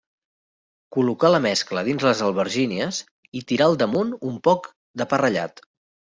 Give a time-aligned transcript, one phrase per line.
[0.95, 3.03] Col·locar la mescla dins les albergínies
[3.41, 5.65] i tirar al damunt un poc de pa ratllat.